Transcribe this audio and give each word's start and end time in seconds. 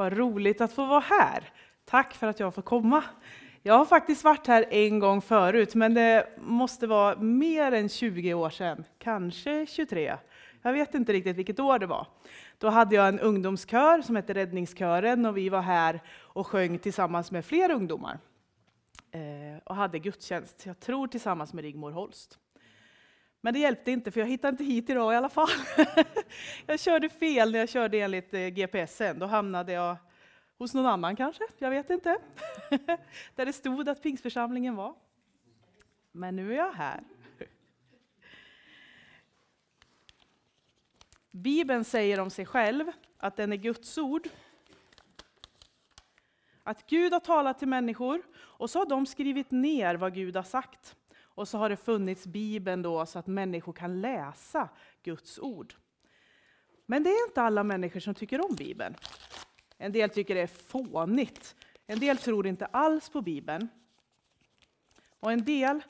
Vad 0.00 0.12
roligt 0.12 0.60
att 0.60 0.72
få 0.72 0.86
vara 0.86 1.00
här. 1.00 1.52
Tack 1.84 2.14
för 2.14 2.26
att 2.26 2.40
jag 2.40 2.54
får 2.54 2.62
komma. 2.62 3.04
Jag 3.62 3.74
har 3.74 3.84
faktiskt 3.84 4.24
varit 4.24 4.46
här 4.46 4.64
en 4.70 4.98
gång 4.98 5.22
förut, 5.22 5.74
men 5.74 5.94
det 5.94 6.26
måste 6.38 6.86
vara 6.86 7.16
mer 7.16 7.72
än 7.72 7.88
20 7.88 8.34
år 8.34 8.50
sedan, 8.50 8.84
kanske 8.98 9.66
23. 9.66 10.16
Jag 10.62 10.72
vet 10.72 10.94
inte 10.94 11.12
riktigt 11.12 11.36
vilket 11.36 11.60
år 11.60 11.78
det 11.78 11.86
var. 11.86 12.06
Då 12.58 12.68
hade 12.68 12.94
jag 12.94 13.08
en 13.08 13.20
ungdomskör 13.20 14.02
som 14.02 14.16
hette 14.16 14.34
Räddningskören 14.34 15.26
och 15.26 15.36
vi 15.36 15.48
var 15.48 15.62
här 15.62 16.00
och 16.18 16.46
sjöng 16.46 16.78
tillsammans 16.78 17.30
med 17.30 17.44
fler 17.44 17.70
ungdomar. 17.70 18.18
Eh, 19.10 19.62
och 19.64 19.76
hade 19.76 19.98
gudstjänst, 19.98 20.66
jag 20.66 20.80
tror 20.80 21.06
tillsammans 21.06 21.52
med 21.52 21.64
Rigmor 21.64 21.90
Holst. 21.90 22.38
Men 23.40 23.54
det 23.54 23.60
hjälpte 23.60 23.90
inte, 23.90 24.10
för 24.10 24.20
jag 24.20 24.26
hittade 24.26 24.50
inte 24.50 24.64
hit 24.64 24.90
idag 24.90 25.12
i 25.12 25.16
alla 25.16 25.28
fall. 25.28 25.48
jag 26.66 26.80
körde 26.80 27.08
fel 27.08 27.52
när 27.52 27.58
jag 27.58 27.68
körde 27.68 28.00
enligt 28.00 28.34
eh, 28.34 28.48
GPSen. 28.48 29.18
Då 29.18 29.26
hamnade 29.26 29.72
jag 29.72 29.96
hos 30.58 30.74
någon 30.74 30.86
annan 30.86 31.16
kanske, 31.16 31.44
jag 31.58 31.70
vet 31.70 31.90
inte. 31.90 32.18
Där 33.34 33.46
det 33.46 33.52
stod 33.52 33.88
att 33.88 34.02
Pingstförsamlingen 34.02 34.76
var. 34.76 34.94
Men 36.12 36.36
nu 36.36 36.52
är 36.52 36.56
jag 36.56 36.72
här. 36.72 37.00
Bibeln 41.30 41.84
säger 41.84 42.20
om 42.20 42.30
sig 42.30 42.46
själv 42.46 42.92
att 43.16 43.36
den 43.36 43.52
är 43.52 43.56
Guds 43.56 43.98
ord. 43.98 44.28
Att 46.62 46.86
Gud 46.86 47.12
har 47.12 47.20
talat 47.20 47.58
till 47.58 47.68
människor 47.68 48.22
och 48.36 48.70
så 48.70 48.78
har 48.78 48.86
de 48.86 49.06
skrivit 49.06 49.50
ner 49.50 49.94
vad 49.94 50.14
Gud 50.14 50.36
har 50.36 50.42
sagt. 50.42 50.96
Och 51.34 51.48
så 51.48 51.58
har 51.58 51.68
det 51.68 51.76
funnits 51.76 52.26
Bibeln 52.26 52.82
då 52.82 53.06
så 53.06 53.18
att 53.18 53.26
människor 53.26 53.72
kan 53.72 54.00
läsa 54.00 54.68
Guds 55.02 55.38
ord. 55.38 55.74
Men 56.86 57.02
det 57.02 57.10
är 57.10 57.26
inte 57.28 57.42
alla 57.42 57.64
människor 57.64 58.00
som 58.00 58.14
tycker 58.14 58.50
om 58.50 58.54
Bibeln. 58.54 58.94
En 59.78 59.92
del 59.92 60.10
tycker 60.10 60.34
det 60.34 60.40
är 60.40 60.46
fånigt. 60.46 61.56
En 61.86 62.00
del 62.00 62.18
tror 62.18 62.46
inte 62.46 62.66
alls 62.66 63.08
på 63.08 63.22
Bibeln. 63.22 63.68
Och 65.20 65.32
en 65.32 65.44
del 65.44 65.82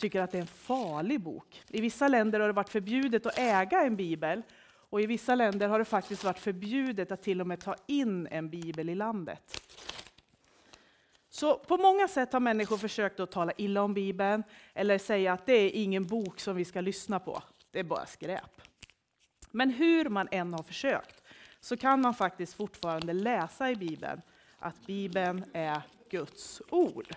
tycker 0.00 0.20
att 0.20 0.30
det 0.30 0.38
är 0.38 0.42
en 0.42 0.46
farlig 0.46 1.20
bok. 1.20 1.62
I 1.68 1.80
vissa 1.80 2.08
länder 2.08 2.40
har 2.40 2.46
det 2.46 2.52
varit 2.52 2.68
förbjudet 2.68 3.26
att 3.26 3.38
äga 3.38 3.82
en 3.82 3.96
bibel 3.96 4.42
och 4.94 5.00
i 5.00 5.06
vissa 5.06 5.34
länder 5.34 5.68
har 5.68 5.78
det 5.78 5.84
faktiskt 5.84 6.24
varit 6.24 6.38
förbjudet 6.38 7.12
att 7.12 7.22
till 7.22 7.40
och 7.40 7.46
med 7.46 7.60
ta 7.60 7.74
in 7.86 8.26
en 8.26 8.50
bibel 8.50 8.88
i 8.88 8.94
landet. 8.94 9.63
Så 11.34 11.58
på 11.58 11.76
många 11.76 12.08
sätt 12.08 12.32
har 12.32 12.40
människor 12.40 12.76
försökt 12.76 13.20
att 13.20 13.30
tala 13.30 13.52
illa 13.56 13.82
om 13.82 13.94
Bibeln 13.94 14.42
eller 14.74 14.98
säga 14.98 15.32
att 15.32 15.46
det 15.46 15.52
är 15.52 15.70
ingen 15.70 16.06
bok 16.06 16.40
som 16.40 16.56
vi 16.56 16.64
ska 16.64 16.80
lyssna 16.80 17.20
på. 17.20 17.42
Det 17.70 17.78
är 17.78 17.84
bara 17.84 18.06
skräp. 18.06 18.60
Men 19.50 19.70
hur 19.70 20.08
man 20.08 20.28
än 20.30 20.52
har 20.52 20.62
försökt 20.62 21.22
så 21.60 21.76
kan 21.76 22.00
man 22.00 22.14
faktiskt 22.14 22.54
fortfarande 22.54 23.12
läsa 23.12 23.70
i 23.70 23.76
Bibeln 23.76 24.22
att 24.58 24.86
Bibeln 24.86 25.44
är 25.52 25.82
Guds 26.10 26.62
ord. 26.70 27.16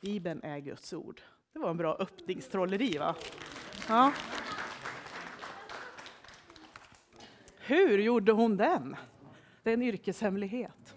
Bibeln 0.00 0.42
är 0.42 0.58
Guds 0.58 0.92
ord. 0.92 1.20
Det 1.52 1.58
var 1.58 1.70
en 1.70 1.76
bra 1.76 1.94
öppningstrolleri 1.94 2.98
va? 2.98 3.14
Ja. 3.88 4.12
Hur 7.58 7.98
gjorde 7.98 8.32
hon 8.32 8.56
den? 8.56 8.96
Det 9.62 9.70
är 9.70 9.74
en 9.74 9.82
yrkeshemlighet. 9.82 10.94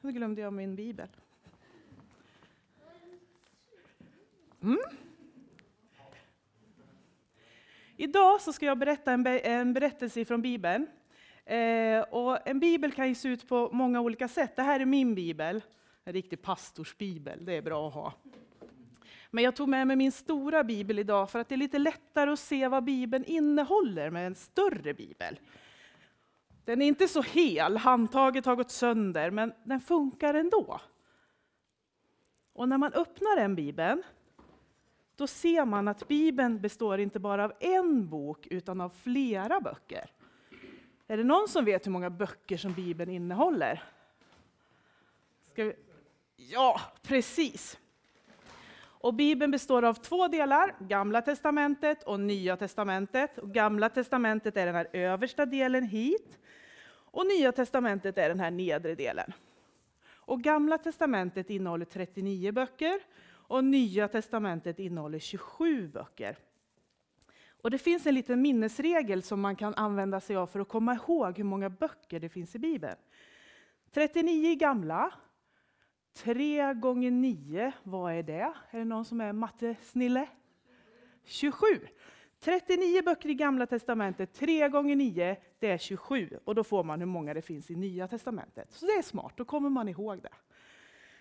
Nu 0.00 0.12
glömde 0.12 0.40
jag 0.40 0.52
min 0.52 0.76
bibel. 0.76 1.08
Mm. 4.62 4.78
Idag 7.96 8.40
så 8.40 8.52
ska 8.52 8.66
jag 8.66 8.78
berätta 8.78 9.12
en, 9.12 9.26
en 9.26 9.72
berättelse 9.72 10.24
från 10.24 10.42
Bibeln. 10.42 10.86
Eh, 11.44 12.00
och 12.00 12.48
en 12.48 12.60
bibel 12.60 12.92
kan 12.92 13.08
ju 13.08 13.14
se 13.14 13.28
ut 13.28 13.48
på 13.48 13.70
många 13.72 14.00
olika 14.00 14.28
sätt. 14.28 14.56
Det 14.56 14.62
här 14.62 14.80
är 14.80 14.84
min 14.84 15.14
bibel, 15.14 15.62
en 16.04 16.12
riktig 16.12 16.42
pastorsbibel. 16.42 17.44
Det 17.44 17.52
är 17.52 17.62
bra 17.62 17.88
att 17.88 17.94
ha. 17.94 18.12
Men 19.30 19.44
jag 19.44 19.56
tog 19.56 19.68
med 19.68 19.86
mig 19.86 19.96
min 19.96 20.12
stora 20.12 20.64
bibel 20.64 20.98
idag 20.98 21.30
för 21.30 21.38
att 21.38 21.48
det 21.48 21.54
är 21.54 21.56
lite 21.56 21.78
lättare 21.78 22.30
att 22.30 22.40
se 22.40 22.68
vad 22.68 22.84
bibeln 22.84 23.24
innehåller 23.24 24.10
med 24.10 24.26
en 24.26 24.34
större 24.34 24.94
bibel. 24.94 25.38
Den 26.64 26.82
är 26.82 26.86
inte 26.86 27.08
så 27.08 27.22
hel, 27.22 27.76
handtaget 27.76 28.46
har 28.46 28.56
gått 28.56 28.70
sönder, 28.70 29.30
men 29.30 29.52
den 29.64 29.80
funkar 29.80 30.34
ändå. 30.34 30.80
Och 32.52 32.68
när 32.68 32.78
man 32.78 32.92
öppnar 32.92 33.36
den 33.36 33.54
bibeln, 33.54 34.02
då 35.16 35.26
ser 35.26 35.64
man 35.64 35.88
att 35.88 36.08
bibeln 36.08 36.60
består 36.60 37.00
inte 37.00 37.18
bara 37.18 37.44
av 37.44 37.52
en 37.60 38.08
bok, 38.08 38.46
utan 38.50 38.80
av 38.80 38.88
flera 38.88 39.60
böcker. 39.60 40.10
Är 41.06 41.16
det 41.16 41.24
någon 41.24 41.48
som 41.48 41.64
vet 41.64 41.86
hur 41.86 41.92
många 41.92 42.10
böcker 42.10 42.56
som 42.56 42.72
bibeln 42.72 43.10
innehåller? 43.10 43.82
Vi... 45.54 45.74
Ja, 46.36 46.80
precis. 47.02 47.78
Och 49.02 49.14
Bibeln 49.14 49.50
består 49.50 49.84
av 49.84 49.94
två 49.94 50.28
delar, 50.28 50.74
Gamla 50.78 51.22
testamentet 51.22 52.02
och 52.02 52.20
Nya 52.20 52.56
testamentet. 52.56 53.38
Och 53.38 53.52
Gamla 53.54 53.88
testamentet 53.88 54.56
är 54.56 54.66
den 54.66 54.74
här 54.74 54.88
översta 54.92 55.46
delen 55.46 55.84
hit. 55.84 56.38
Och 57.10 57.26
Nya 57.26 57.52
testamentet 57.52 58.18
är 58.18 58.28
den 58.28 58.40
här 58.40 58.50
nedre 58.50 58.94
delen. 58.94 59.32
Och 60.10 60.42
Gamla 60.42 60.78
testamentet 60.78 61.50
innehåller 61.50 61.84
39 61.84 62.52
böcker 62.52 63.00
och 63.30 63.64
Nya 63.64 64.08
testamentet 64.08 64.78
innehåller 64.78 65.18
27 65.18 65.88
böcker. 65.88 66.36
Och 67.62 67.70
det 67.70 67.78
finns 67.78 68.06
en 68.06 68.14
liten 68.14 68.42
minnesregel 68.42 69.22
som 69.22 69.40
man 69.40 69.56
kan 69.56 69.74
använda 69.74 70.20
sig 70.20 70.36
av 70.36 70.46
för 70.46 70.60
att 70.60 70.68
komma 70.68 70.94
ihåg 70.94 71.36
hur 71.36 71.44
många 71.44 71.70
böcker 71.70 72.20
det 72.20 72.28
finns 72.28 72.54
i 72.54 72.58
Bibeln. 72.58 72.96
39 73.92 74.50
i 74.50 74.56
gamla. 74.56 75.12
3 76.12 76.74
gånger 76.74 77.10
9, 77.10 77.72
vad 77.82 78.12
är 78.12 78.22
det? 78.22 78.52
Är 78.70 78.78
det 78.78 78.84
någon 78.84 79.04
som 79.04 79.20
är 79.20 79.32
mattesnille? 79.32 80.28
27. 81.24 81.66
39 82.40 83.02
böcker 83.02 83.28
i 83.28 83.34
Gamla 83.34 83.66
Testamentet, 83.66 84.32
3 84.32 84.68
gånger 84.68 84.96
9, 84.96 85.36
det 85.60 85.70
är 85.70 85.78
27. 85.78 86.38
Och 86.44 86.54
då 86.54 86.64
får 86.64 86.84
man 86.84 87.00
hur 87.00 87.06
många 87.06 87.34
det 87.34 87.42
finns 87.42 87.70
i 87.70 87.76
Nya 87.76 88.08
Testamentet. 88.08 88.72
Så 88.72 88.86
det 88.86 88.92
är 88.92 89.02
smart, 89.02 89.32
då 89.36 89.44
kommer 89.44 89.70
man 89.70 89.88
ihåg 89.88 90.22
det. 90.22 90.32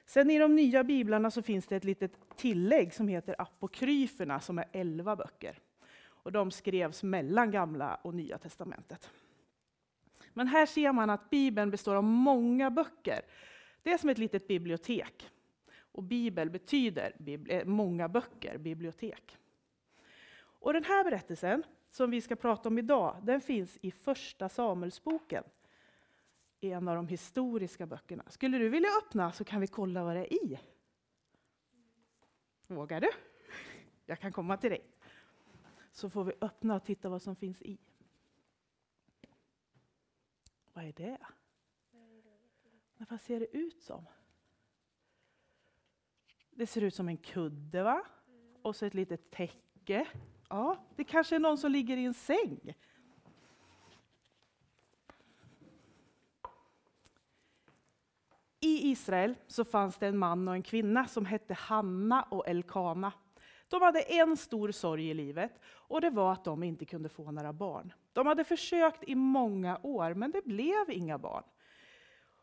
Sen 0.06 0.30
i 0.30 0.40
de 0.40 0.56
nya 0.56 0.84
biblarna 0.84 1.32
så 1.32 1.42
finns 1.42 1.68
det 1.68 1.76
ett 1.76 1.84
litet 1.84 2.12
tillägg 2.36 2.94
som 2.94 3.08
heter 3.08 3.36
apokryferna, 3.38 4.40
som 4.40 4.58
är 4.58 4.66
11 4.72 5.16
böcker. 5.16 5.60
Och 6.02 6.32
de 6.32 6.52
skrevs 6.52 7.04
mellan 7.04 7.52
Gamla 7.52 7.96
och 7.96 8.16
Nya 8.16 8.38
Testamentet. 8.38 9.10
Men 10.34 10.48
här 10.48 10.66
ser 10.66 10.92
man 10.92 11.10
att 11.10 11.30
Bibeln 11.30 11.72
består 11.72 11.96
av 11.96 12.04
många 12.04 12.72
böcker. 12.72 13.22
Det 13.84 13.92
är 13.92 13.98
som 13.98 14.10
ett 14.10 14.18
litet 14.18 14.48
bibliotek. 14.48 15.30
Och 15.80 16.04
Bibel 16.04 16.50
betyder 16.50 17.66
många 17.66 18.10
böcker, 18.10 18.58
bibliotek. 18.58 19.38
Och 20.40 20.74
den 20.74 20.84
här 20.84 21.04
berättelsen 21.04 21.64
som 21.90 22.12
vi 22.12 22.22
ska 22.22 22.36
prata 22.36 22.70
om 22.70 22.78
idag, 22.78 23.18
den 23.24 23.42
finns 23.42 23.78
i 23.82 23.92
Första 23.92 24.50
Samuelsboken. 24.50 25.44
En 26.62 26.88
av 26.88 26.96
de 26.96 27.08
historiska 27.08 27.86
böckerna. 27.86 28.24
Skulle 28.30 28.58
du 28.58 28.70
vilja 28.70 28.90
öppna 29.04 29.32
så 29.32 29.44
kan 29.44 29.62
vi 29.62 29.68
kolla 29.68 30.04
vad 30.04 30.16
det 30.16 30.34
är 30.34 30.34
i. 30.34 30.60
Vågar 32.68 33.02
du? 33.02 33.10
Jag 34.06 34.20
kan 34.20 34.32
komma 34.32 34.58
till 34.58 34.70
dig. 34.70 34.86
Så 35.92 36.10
får 36.10 36.24
vi 36.24 36.34
öppna 36.42 36.76
och 36.76 36.84
titta 36.84 37.10
vad 37.10 37.22
som 37.22 37.36
finns 37.36 37.62
i. 37.62 37.78
Vad 40.74 40.86
är 40.86 40.94
det? 40.94 41.18
vad 43.10 43.22
ser 43.22 43.40
det 43.40 43.58
ut 43.58 43.82
som? 43.82 44.06
Det 46.52 46.68
ser 46.68 46.82
ut 46.82 46.96
som 46.96 47.08
en 47.08 47.18
kudde 47.18 47.84
va? 47.84 48.06
Och 48.62 48.76
så 48.76 48.86
ett 48.86 48.94
litet 48.94 49.32
täcke. 49.32 50.08
Ja, 50.50 50.78
det 50.96 51.04
kanske 51.04 51.36
är 51.36 51.40
någon 51.40 51.58
som 51.58 51.72
ligger 51.72 51.98
i 51.98 52.06
en 52.06 52.14
säng. 52.14 52.76
I 58.60 58.92
Israel 58.92 59.36
så 59.48 59.66
fanns 59.66 59.98
det 59.98 60.08
en 60.08 60.18
man 60.18 60.48
och 60.48 60.54
en 60.54 60.64
kvinna 60.64 61.08
som 61.08 61.26
hette 61.26 61.54
Hanna 61.54 62.24
och 62.24 62.48
Elkana. 62.48 63.14
De 63.68 63.82
hade 63.82 64.02
en 64.02 64.38
stor 64.38 64.72
sorg 64.72 65.10
i 65.10 65.14
livet 65.14 65.60
och 65.66 66.02
det 66.02 66.10
var 66.10 66.32
att 66.32 66.44
de 66.44 66.64
inte 66.64 66.86
kunde 66.86 67.10
få 67.10 67.32
några 67.32 67.54
barn. 67.54 67.94
De 68.14 68.28
hade 68.28 68.44
försökt 68.44 69.04
i 69.04 69.16
många 69.16 69.80
år 69.84 70.14
men 70.14 70.32
det 70.32 70.46
blev 70.46 70.90
inga 70.90 71.18
barn. 71.18 71.44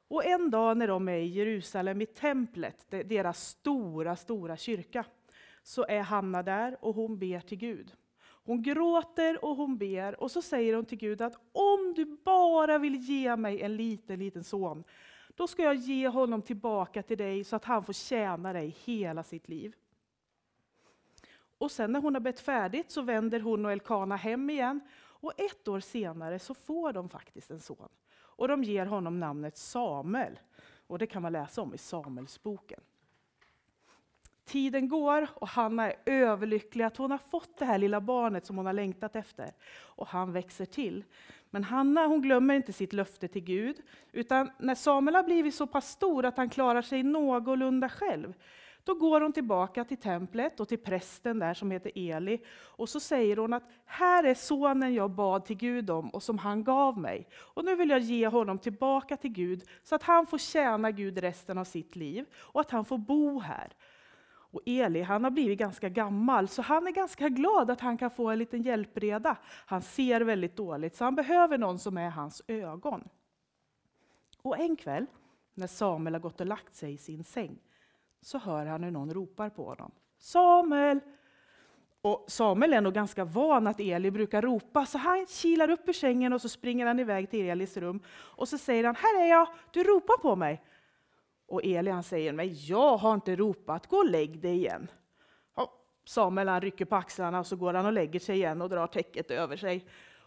Och 0.09 0.25
en 0.25 0.51
dag 0.51 0.77
när 0.77 0.89
de 0.89 1.09
är 1.09 1.17
i 1.17 1.27
Jerusalem, 1.27 2.01
i 2.03 2.07
templet, 2.07 2.87
deras 2.91 3.49
stora, 3.49 4.17
stora 4.17 4.57
kyrka, 4.57 5.05
så 5.63 5.87
är 5.89 6.01
Hanna 6.01 6.43
där 6.43 6.85
och 6.85 6.95
hon 6.95 7.19
ber 7.19 7.41
till 7.41 7.59
Gud. 7.59 7.93
Hon 8.47 8.63
gråter 8.63 9.45
och 9.45 9.57
hon 9.57 9.79
ber 9.79 10.21
och 10.21 10.31
så 10.31 10.43
säger 10.43 10.75
hon 10.75 10.85
till 10.85 10.99
Gud 10.99 11.23
att 11.23 11.35
om 11.53 11.95
du 11.97 12.05
bara 12.25 12.79
vill 12.79 12.95
ge 12.95 13.37
mig 13.37 13.63
en 13.63 13.77
liten, 13.77 14.19
liten 14.19 14.45
son, 14.45 14.85
då 15.29 15.47
ska 15.47 15.63
jag 15.63 15.75
ge 15.75 16.09
honom 16.09 16.43
tillbaka 16.43 17.03
till 17.03 17.19
dig 17.19 17.45
så 17.45 17.57
att 17.57 17.65
han 17.65 17.85
får 17.85 17.93
tjäna 17.93 18.53
dig 18.53 18.77
hela 18.85 19.23
sitt 19.23 19.49
liv. 19.49 19.75
Och 21.59 21.71
sen 21.71 21.93
när 21.93 22.01
hon 22.01 22.15
har 22.15 22.21
bett 22.21 22.41
färdigt 22.41 22.91
så 22.91 23.03
vänder 23.03 23.41
hon 23.41 23.67
och 23.67 23.73
Elkana 23.73 24.17
hem 24.17 24.51
igen 24.51 24.81
Och 24.99 25.41
ett 25.41 25.69
år 25.69 25.81
senare 25.81 26.39
så 26.39 26.55
får 26.55 26.93
de 26.93 27.09
faktiskt 27.09 27.51
en 27.51 27.61
son. 27.61 27.89
Och 28.17 28.49
de 28.49 28.65
ger 28.65 28.87
honom 28.87 29.21
namnet 29.21 29.57
Samuel. 29.57 30.39
Och 30.87 30.99
det 30.99 31.07
kan 31.07 31.23
man 31.23 31.33
läsa 31.33 31.63
om 31.63 31.75
i 31.75 31.79
Samuelsboken. 31.79 32.81
Tiden 34.47 34.89
går 34.89 35.29
och 35.35 35.49
Hanna 35.49 35.91
är 35.91 35.97
överlycklig 36.07 36.85
att 36.85 36.97
hon 36.97 37.11
har 37.11 37.19
fått 37.19 37.59
det 37.59 37.65
här 37.65 37.79
lilla 37.79 38.01
barnet 38.01 38.47
som 38.47 38.57
hon 38.57 38.67
har 38.67 38.73
längtat 38.73 39.17
efter. 39.17 39.53
Och 39.79 40.07
han 40.07 40.33
växer 40.33 40.65
till. 40.65 41.05
Men 41.51 41.65
Hanna 41.65 42.07
hon 42.07 42.23
glömmer 42.23 42.55
inte 42.55 42.73
sitt 42.73 42.93
löfte 42.93 43.29
till 43.29 43.45
Gud. 43.45 43.77
Utan 44.13 44.51
när 44.59 44.75
Samuel 44.75 45.15
har 45.15 45.23
blivit 45.23 45.55
så 45.55 45.67
pass 45.67 45.91
stor 45.91 46.25
att 46.25 46.37
han 46.37 46.51
klarar 46.51 46.83
sig 46.83 47.03
någorlunda 47.03 47.89
själv, 47.89 48.35
då 48.85 48.95
går 48.95 49.21
hon 49.21 49.33
tillbaka 49.33 49.85
till 49.85 49.97
templet 49.97 50.61
och 50.61 50.69
till 50.69 50.79
prästen 50.79 51.39
där 51.39 51.55
som 51.55 51.71
heter 51.71 51.93
Eli. 51.95 52.39
Och 52.49 52.89
så 52.89 53.01
säger 53.01 53.37
hon 53.37 53.53
att 53.53 53.71
här 53.85 54.25
är 54.25 54.35
sonen 54.35 54.95
jag 54.95 55.11
bad 55.11 55.45
till 55.45 55.57
Gud 55.57 55.91
om 55.91 56.11
och 56.11 56.23
som 56.23 56.39
han 56.39 56.65
gav 56.65 56.99
mig. 56.99 57.29
Och 57.37 57.65
nu 57.65 57.77
vill 57.77 57.91
jag 57.91 58.01
ge 58.01 58.27
honom 58.27 58.59
tillbaka 58.59 59.17
till 59.17 59.33
Gud 59.33 59.63
så 59.83 59.95
att 59.95 60.03
han 60.03 60.27
får 60.27 60.39
tjäna 60.39 60.91
Gud 60.91 61.19
resten 61.19 61.59
av 61.59 61.65
sitt 61.65 61.97
liv 61.97 62.27
och 62.35 62.61
att 62.61 62.71
han 62.71 62.85
får 62.85 62.99
bo 62.99 63.41
här. 63.41 63.73
Och 64.57 64.63
Eli 64.67 65.03
han 65.03 65.25
har 65.25 65.31
blivit 65.31 65.59
ganska 65.59 65.89
gammal, 65.89 66.49
så 66.49 66.63
han 66.63 66.87
är 66.87 66.91
ganska 66.91 67.29
glad 67.29 67.71
att 67.71 67.81
han 67.81 67.99
kan 67.99 68.11
få 68.11 68.31
en 68.31 68.39
liten 68.39 68.63
hjälpreda. 68.63 69.37
Han 69.67 69.83
ser 69.83 70.21
väldigt 70.21 70.57
dåligt, 70.57 70.97
så 70.97 71.05
han 71.05 71.15
behöver 71.15 71.59
någon 71.59 71.79
som 71.79 71.99
är 71.99 72.11
hans 72.11 72.43
ögon. 72.47 73.09
Och 74.43 74.59
en 74.59 74.77
kväll, 74.77 75.07
när 75.55 75.67
Samuel 75.67 76.15
har 76.15 76.21
gått 76.21 76.41
och 76.41 76.47
lagt 76.47 76.75
sig 76.75 76.93
i 76.93 76.99
sin 76.99 77.25
säng, 77.25 77.59
så 78.21 78.39
hör 78.39 78.67
han 78.67 78.83
hur 78.83 78.91
någon 78.91 79.15
ropar 79.15 79.51
på 79.51 79.65
honom. 79.65 79.93
Samuel! 80.19 81.01
Och 82.01 82.25
Samuel 82.29 82.73
är 82.73 82.81
nog 82.81 82.95
ganska 82.95 83.25
van 83.25 83.67
att 83.67 83.81
Eli 83.81 84.11
brukar 84.11 84.43
ropa, 84.43 84.87
så 84.87 84.99
han 84.99 85.27
kilar 85.27 85.71
upp 85.71 85.89
ur 85.89 85.93
sängen 85.93 86.33
och 86.33 86.41
så 86.41 86.49
springer 86.49 86.87
han 86.87 87.01
iväg 87.01 87.31
till 87.31 87.47
Elis 87.47 87.77
rum. 87.77 88.01
Och 88.09 88.49
så 88.49 88.59
säger 88.59 88.85
han, 88.85 88.97
här 88.97 89.23
är 89.23 89.27
jag, 89.27 89.49
du 89.71 89.83
ropar 89.83 90.19
på 90.23 90.37
mig. 90.37 90.63
Och 91.47 91.65
Eli 91.65 91.91
han 91.91 92.03
säger, 92.03 92.33
men 92.33 92.49
jag 92.55 92.97
har 92.97 93.15
inte 93.15 93.37
ropat, 93.37 93.87
gå 93.87 93.97
och 93.97 94.11
lägg 94.11 94.41
dig 94.41 94.55
igen. 94.57 94.89
Samuel 96.09 96.49
han 96.49 96.61
rycker 96.61 96.85
på 96.85 96.97
axlarna 96.97 97.39
och 97.39 97.47
så 97.47 97.57
går 97.57 97.75
han 97.75 97.87
och 97.87 97.93
lägger 97.93 98.21
sig 98.21 98.37
igen 98.37 98.63
och 98.63 98.69
drar 98.69 98.87
täcket 98.87 99.31
över 99.31 99.57
sig. 99.57 99.87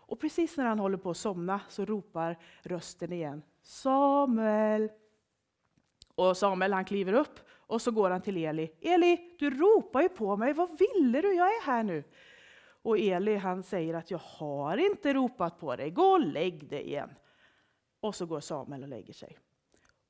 Och 0.10 0.20
precis 0.20 0.58
när 0.58 0.66
han 0.66 0.80
håller 0.80 0.98
på 0.98 1.10
att 1.10 1.18
somna 1.18 1.62
så 1.70 1.86
ropar 1.86 2.38
rösten 2.62 3.14
igen, 3.14 3.42
Samuel! 3.62 4.90
Och 6.16 6.38
Samuel 6.38 6.74
han 6.74 6.86
kliver 6.86 7.14
upp 7.14 7.40
och 7.52 7.82
så 7.82 7.92
går 7.92 8.10
han 8.10 8.22
till 8.22 8.38
Eli. 8.38 8.72
Eli, 8.82 9.36
du 9.40 9.50
ropar 9.50 10.02
ju 10.02 10.10
på 10.10 10.38
mig, 10.38 10.54
vad 10.54 10.80
ville 10.80 11.22
du? 11.22 11.34
Jag 11.34 11.48
är 11.48 11.66
här 11.66 11.84
nu. 11.84 12.04
Och 12.82 12.98
Eli 12.98 13.36
han 13.36 13.64
säger 13.64 13.94
att 13.94 14.12
jag 14.12 14.22
har 14.24 14.78
inte 14.78 15.14
ropat 15.14 15.60
på 15.60 15.76
dig, 15.76 15.92
gå 15.92 16.04
och 16.04 16.20
lägg 16.20 16.70
dig 16.70 16.82
igen. 16.82 17.10
Och 18.00 18.16
så 18.16 18.26
går 18.26 18.40
Samuel 18.40 18.84
och 18.84 18.90
lägger 18.90 19.14
sig. 19.14 19.38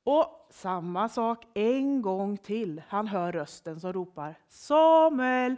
Och 0.04 0.48
samma 0.50 1.08
sak 1.08 1.46
en 1.54 2.02
gång 2.02 2.36
till. 2.36 2.82
Han 2.88 3.06
hör 3.06 3.32
rösten 3.32 3.80
som 3.80 3.92
ropar 3.92 4.34
Samuel. 4.48 5.56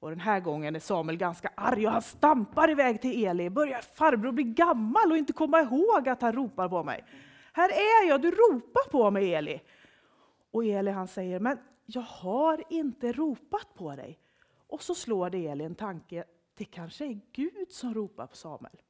Och 0.00 0.10
den 0.10 0.20
här 0.20 0.40
gången 0.40 0.76
är 0.76 0.80
Samuel 0.80 1.16
ganska 1.16 1.50
arg 1.54 1.86
och 1.86 1.92
han 1.92 2.02
stampar 2.02 2.70
iväg 2.70 3.00
till 3.00 3.26
Eli. 3.26 3.50
Börjar 3.50 3.80
farbror 3.80 4.32
bli 4.32 4.44
gammal 4.44 5.10
och 5.10 5.16
inte 5.16 5.32
komma 5.32 5.60
ihåg 5.60 6.08
att 6.08 6.22
han 6.22 6.32
ropar 6.32 6.68
på 6.68 6.84
mig? 6.84 7.04
Här 7.52 7.68
är 7.68 8.08
jag, 8.08 8.22
du 8.22 8.30
ropar 8.30 8.90
på 8.90 9.10
mig 9.10 9.34
Eli. 9.34 9.60
Och 10.50 10.64
Eli 10.64 10.90
han 10.90 11.08
säger, 11.08 11.40
men 11.40 11.58
jag 11.86 12.02
har 12.02 12.64
inte 12.68 13.12
ropat 13.12 13.74
på 13.74 13.96
dig. 13.96 14.18
Och 14.66 14.82
så 14.82 14.94
slår 14.94 15.30
det 15.30 15.46
Eli 15.46 15.64
en 15.64 15.74
tanke, 15.74 16.24
det 16.54 16.64
kanske 16.64 17.04
är 17.04 17.20
Gud 17.32 17.70
som 17.70 17.94
ropar 17.94 18.26
på 18.26 18.36
Samuel. 18.36 18.80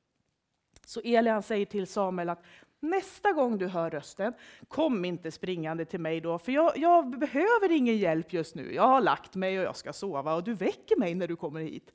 Så 0.86 1.00
Eli 1.00 1.30
han 1.30 1.42
säger 1.42 1.66
till 1.66 1.86
Samuel 1.86 2.28
att 2.28 2.42
Nästa 2.80 3.32
gång 3.32 3.58
du 3.58 3.66
hör 3.66 3.90
rösten, 3.90 4.34
kom 4.68 5.04
inte 5.04 5.30
springande 5.30 5.84
till 5.84 6.00
mig 6.00 6.20
då, 6.20 6.38
för 6.38 6.52
jag, 6.52 6.78
jag, 6.78 7.18
behöver 7.18 7.70
ingen 7.70 7.96
hjälp 7.96 8.32
just 8.32 8.54
nu. 8.54 8.74
Jag 8.74 8.86
har 8.86 9.00
lagt 9.00 9.34
mig 9.34 9.58
och 9.58 9.64
jag 9.64 9.76
ska 9.76 9.92
sova 9.92 10.34
och 10.34 10.44
du 10.44 10.54
väcker 10.54 10.96
mig 10.96 11.14
när 11.14 11.28
du 11.28 11.36
kommer 11.36 11.60
hit. 11.60 11.92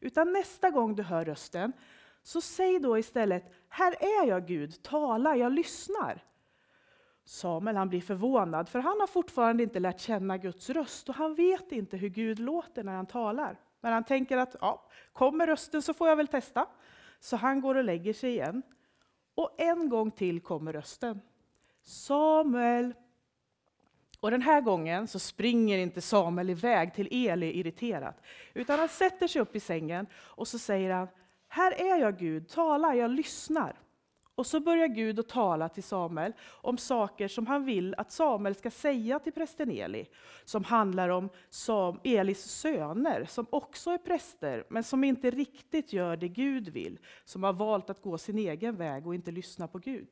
Utan 0.00 0.32
nästa 0.32 0.70
gång 0.70 0.96
du 0.96 1.02
hör 1.02 1.24
rösten, 1.24 1.72
så 2.22 2.40
säg 2.40 2.78
då 2.78 2.98
istället, 2.98 3.52
här 3.68 3.92
är 4.00 4.28
jag 4.28 4.46
Gud, 4.46 4.82
tala, 4.82 5.36
jag 5.36 5.52
lyssnar. 5.52 6.24
Samuel 7.24 7.76
han 7.76 7.88
blir 7.88 8.00
förvånad, 8.00 8.68
för 8.68 8.78
han 8.78 9.00
har 9.00 9.06
fortfarande 9.06 9.62
inte 9.62 9.80
lärt 9.80 10.00
känna 10.00 10.36
Guds 10.38 10.70
röst 10.70 11.08
och 11.08 11.14
han 11.14 11.34
vet 11.34 11.72
inte 11.72 11.96
hur 11.96 12.08
Gud 12.08 12.38
låter 12.38 12.84
när 12.84 12.94
han 12.94 13.06
talar. 13.06 13.60
Men 13.80 13.92
han 13.92 14.04
tänker 14.04 14.36
att 14.36 14.56
ja, 14.60 14.88
kommer 15.12 15.46
rösten 15.46 15.82
så 15.82 15.94
får 15.94 16.08
jag 16.08 16.16
väl 16.16 16.28
testa. 16.28 16.66
Så 17.20 17.36
han 17.36 17.60
går 17.60 17.74
och 17.74 17.84
lägger 17.84 18.12
sig 18.12 18.30
igen. 18.30 18.62
Och 19.38 19.54
en 19.56 19.88
gång 19.88 20.10
till 20.10 20.40
kommer 20.40 20.72
rösten. 20.72 21.20
Samuel. 21.82 22.94
Och 24.20 24.30
den 24.30 24.42
här 24.42 24.60
gången 24.60 25.08
så 25.08 25.18
springer 25.18 25.78
inte 25.78 26.00
Samuel 26.00 26.50
iväg 26.50 26.94
till 26.94 27.08
Eli 27.10 27.58
irriterat, 27.58 28.22
utan 28.54 28.78
han 28.78 28.88
sätter 28.88 29.26
sig 29.26 29.42
upp 29.42 29.56
i 29.56 29.60
sängen 29.60 30.06
och 30.14 30.48
så 30.48 30.58
säger 30.58 30.90
han, 30.90 31.08
här 31.48 31.72
är 31.72 32.00
jag 32.00 32.18
Gud, 32.18 32.48
tala, 32.48 32.94
jag 32.94 33.10
lyssnar. 33.10 33.76
Och 34.38 34.46
så 34.46 34.60
börjar 34.60 34.88
Gud 34.88 35.20
att 35.20 35.28
tala 35.28 35.68
till 35.68 35.82
Samuel 35.82 36.32
om 36.48 36.78
saker 36.78 37.28
som 37.28 37.46
han 37.46 37.64
vill 37.64 37.94
att 37.98 38.12
Samuel 38.12 38.54
ska 38.54 38.70
säga 38.70 39.18
till 39.18 39.32
prästen 39.32 39.70
Eli. 39.70 40.06
Som 40.44 40.64
handlar 40.64 41.08
om 41.08 41.28
Sam, 41.50 42.00
Elis 42.04 42.44
söner, 42.44 43.24
som 43.24 43.46
också 43.50 43.90
är 43.90 43.98
präster, 43.98 44.64
men 44.68 44.84
som 44.84 45.04
inte 45.04 45.30
riktigt 45.30 45.92
gör 45.92 46.16
det 46.16 46.28
Gud 46.28 46.68
vill. 46.68 46.98
Som 47.24 47.42
har 47.42 47.52
valt 47.52 47.90
att 47.90 48.02
gå 48.02 48.18
sin 48.18 48.38
egen 48.38 48.76
väg 48.76 49.06
och 49.06 49.14
inte 49.14 49.30
lyssna 49.30 49.68
på 49.68 49.78
Gud. 49.78 50.08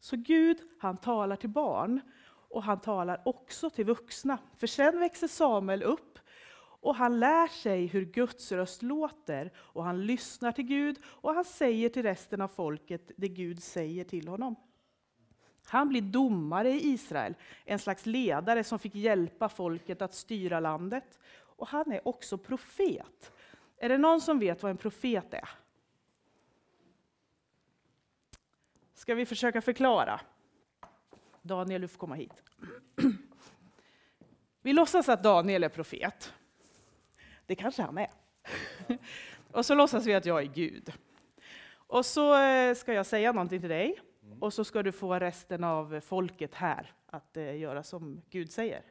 Så 0.00 0.16
Gud, 0.16 0.58
han 0.78 0.96
talar 0.96 1.36
till 1.36 1.50
barn 1.50 2.00
och 2.48 2.62
han 2.62 2.80
talar 2.80 3.22
också 3.24 3.70
till 3.70 3.84
vuxna. 3.84 4.38
För 4.56 4.66
sen 4.66 5.00
växer 5.00 5.28
Samuel 5.28 5.82
upp 5.82 6.09
och 6.80 6.94
han 6.94 7.20
lär 7.20 7.48
sig 7.48 7.86
hur 7.86 8.04
Guds 8.04 8.52
röst 8.52 8.82
låter 8.82 9.52
och 9.56 9.84
han 9.84 10.06
lyssnar 10.06 10.52
till 10.52 10.64
Gud 10.64 10.98
och 11.04 11.34
han 11.34 11.44
säger 11.44 11.88
till 11.88 12.02
resten 12.02 12.40
av 12.40 12.48
folket 12.48 13.10
det 13.16 13.28
Gud 13.28 13.62
säger 13.62 14.04
till 14.04 14.28
honom. 14.28 14.56
Han 15.64 15.88
blir 15.88 16.02
domare 16.02 16.70
i 16.70 16.88
Israel, 16.88 17.34
en 17.64 17.78
slags 17.78 18.06
ledare 18.06 18.64
som 18.64 18.78
fick 18.78 18.94
hjälpa 18.94 19.48
folket 19.48 20.02
att 20.02 20.14
styra 20.14 20.60
landet. 20.60 21.18
Och 21.32 21.68
han 21.68 21.92
är 21.92 22.08
också 22.08 22.38
profet. 22.38 23.32
Är 23.76 23.88
det 23.88 23.98
någon 23.98 24.20
som 24.20 24.38
vet 24.38 24.62
vad 24.62 24.70
en 24.70 24.76
profet 24.76 25.34
är? 25.34 25.48
Ska 28.94 29.14
vi 29.14 29.26
försöka 29.26 29.60
förklara? 29.60 30.20
Daniel, 31.42 31.80
du 31.80 31.88
får 31.88 31.98
komma 31.98 32.14
hit. 32.14 32.42
Vi 34.62 34.72
låtsas 34.72 35.08
att 35.08 35.22
Daniel 35.22 35.64
är 35.64 35.68
profet. 35.68 36.32
Det 37.50 37.56
kanske 37.56 37.82
han 37.82 37.98
är. 37.98 38.10
Och 39.52 39.66
så 39.66 39.74
låtsas 39.74 40.06
vi 40.06 40.14
att 40.14 40.26
jag 40.26 40.42
är 40.42 40.46
Gud. 40.46 40.92
Och 41.72 42.06
så 42.06 42.42
eh, 42.42 42.74
ska 42.74 42.92
jag 42.92 43.06
säga 43.06 43.32
någonting 43.32 43.60
till 43.60 43.68
dig, 43.68 44.00
mm. 44.22 44.42
och 44.42 44.52
så 44.52 44.64
ska 44.64 44.82
du 44.82 44.92
få 44.92 45.14
resten 45.14 45.64
av 45.64 46.00
folket 46.00 46.54
här 46.54 46.92
att 47.06 47.36
eh, 47.36 47.58
göra 47.58 47.82
som 47.82 48.22
Gud 48.30 48.52
säger. 48.52 48.82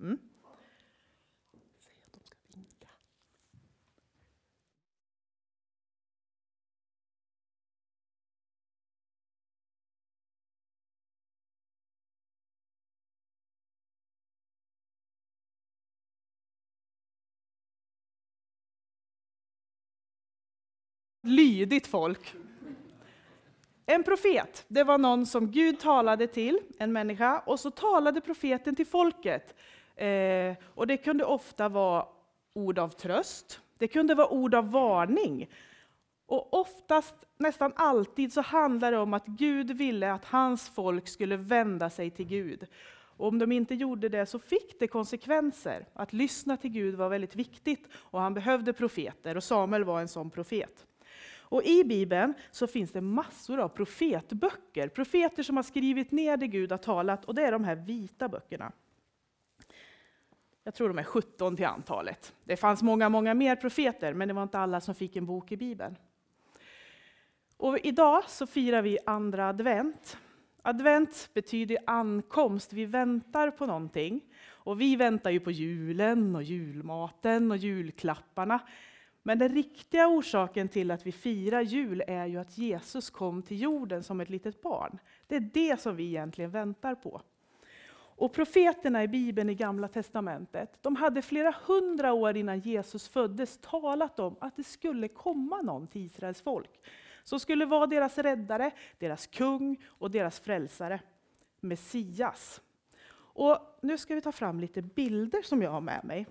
Mm. 0.00 0.18
Lydigt 21.26 21.86
folk. 21.86 22.34
En 23.86 24.02
profet, 24.02 24.64
det 24.68 24.84
var 24.84 24.98
någon 24.98 25.26
som 25.26 25.50
Gud 25.50 25.80
talade 25.80 26.26
till, 26.26 26.58
en 26.78 26.92
människa, 26.92 27.42
och 27.46 27.60
så 27.60 27.70
talade 27.70 28.20
profeten 28.20 28.76
till 28.76 28.86
folket. 28.86 29.54
Eh, 29.96 30.54
och 30.74 30.86
det 30.86 30.96
kunde 30.96 31.24
ofta 31.24 31.68
vara 31.68 32.06
ord 32.52 32.78
av 32.78 32.88
tröst, 32.88 33.60
det 33.78 33.88
kunde 33.88 34.14
vara 34.14 34.28
ord 34.28 34.54
av 34.54 34.70
varning. 34.70 35.48
Och 36.26 36.54
oftast, 36.54 37.14
nästan 37.38 37.72
alltid, 37.76 38.32
så 38.32 38.40
handlar 38.40 38.92
det 38.92 38.98
om 38.98 39.14
att 39.14 39.26
Gud 39.26 39.70
ville 39.70 40.12
att 40.12 40.24
hans 40.24 40.68
folk 40.68 41.08
skulle 41.08 41.36
vända 41.36 41.90
sig 41.90 42.10
till 42.10 42.26
Gud. 42.26 42.66
Och 43.16 43.28
om 43.28 43.38
de 43.38 43.52
inte 43.52 43.74
gjorde 43.74 44.08
det 44.08 44.26
så 44.26 44.38
fick 44.38 44.78
det 44.78 44.88
konsekvenser. 44.88 45.86
Att 45.94 46.12
lyssna 46.12 46.56
till 46.56 46.70
Gud 46.70 46.94
var 46.94 47.08
väldigt 47.08 47.36
viktigt 47.36 47.88
och 47.94 48.20
han 48.20 48.34
behövde 48.34 48.72
profeter 48.72 49.36
och 49.36 49.44
Samuel 49.44 49.84
var 49.84 50.00
en 50.00 50.08
sån 50.08 50.30
profet. 50.30 50.86
Och 51.48 51.64
I 51.64 51.84
Bibeln 51.84 52.34
så 52.50 52.66
finns 52.66 52.92
det 52.92 53.00
massor 53.00 53.58
av 53.58 53.68
profetböcker, 53.68 54.88
profeter 54.88 55.42
som 55.42 55.56
har 55.56 55.62
skrivit 55.62 56.12
ner 56.12 56.36
det 56.36 56.46
Gud 56.46 56.70
har 56.70 56.78
talat, 56.78 57.24
och 57.24 57.34
det 57.34 57.42
är 57.42 57.52
de 57.52 57.64
här 57.64 57.76
vita 57.76 58.28
böckerna. 58.28 58.72
Jag 60.64 60.74
tror 60.74 60.88
de 60.88 60.98
är 60.98 61.02
17 61.02 61.56
till 61.56 61.66
antalet. 61.66 62.34
Det 62.44 62.56
fanns 62.56 62.82
många, 62.82 63.08
många 63.08 63.34
mer 63.34 63.56
profeter, 63.56 64.14
men 64.14 64.28
det 64.28 64.34
var 64.34 64.42
inte 64.42 64.58
alla 64.58 64.80
som 64.80 64.94
fick 64.94 65.16
en 65.16 65.26
bok 65.26 65.52
i 65.52 65.56
Bibeln. 65.56 65.96
Och 67.56 67.78
idag 67.78 68.22
så 68.26 68.46
firar 68.46 68.82
vi 68.82 68.98
andra 69.06 69.48
advent. 69.48 70.18
Advent 70.62 71.30
betyder 71.34 71.78
ankomst, 71.86 72.72
vi 72.72 72.84
väntar 72.84 73.50
på 73.50 73.66
någonting. 73.66 74.20
Och 74.66 74.80
vi 74.80 74.96
väntar 74.96 75.30
ju 75.30 75.40
på 75.40 75.50
julen 75.50 76.36
och 76.36 76.42
julmaten 76.42 77.50
och 77.50 77.56
julklapparna. 77.56 78.60
Men 79.26 79.38
den 79.38 79.48
riktiga 79.48 80.08
orsaken 80.08 80.68
till 80.68 80.90
att 80.90 81.06
vi 81.06 81.12
firar 81.12 81.60
jul 81.60 82.02
är 82.06 82.26
ju 82.26 82.38
att 82.38 82.58
Jesus 82.58 83.10
kom 83.10 83.42
till 83.42 83.60
jorden 83.60 84.02
som 84.02 84.20
ett 84.20 84.30
litet 84.30 84.62
barn. 84.62 84.98
Det 85.26 85.36
är 85.36 85.40
det 85.40 85.80
som 85.80 85.96
vi 85.96 86.04
egentligen 86.04 86.50
väntar 86.50 86.94
på. 86.94 87.22
Och 87.94 88.32
profeterna 88.32 89.02
i 89.02 89.08
Bibeln 89.08 89.50
i 89.50 89.54
Gamla 89.54 89.88
Testamentet, 89.88 90.78
de 90.82 90.96
hade 90.96 91.22
flera 91.22 91.54
hundra 91.66 92.12
år 92.12 92.36
innan 92.36 92.60
Jesus 92.60 93.08
föddes 93.08 93.58
talat 93.58 94.18
om 94.18 94.36
att 94.40 94.56
det 94.56 94.64
skulle 94.64 95.08
komma 95.08 95.62
någon 95.62 95.86
till 95.86 96.02
Israels 96.06 96.42
folk. 96.42 96.70
Som 97.24 97.40
skulle 97.40 97.66
vara 97.66 97.86
deras 97.86 98.18
räddare, 98.18 98.70
deras 98.98 99.26
kung 99.26 99.76
och 99.86 100.10
deras 100.10 100.40
frälsare. 100.40 101.00
Messias. 101.60 102.60
Och 103.16 103.78
nu 103.82 103.98
ska 103.98 104.14
vi 104.14 104.20
ta 104.20 104.32
fram 104.32 104.60
lite 104.60 104.82
bilder 104.82 105.42
som 105.42 105.62
jag 105.62 105.70
har 105.70 105.80
med 105.80 106.04
mig. 106.04 106.26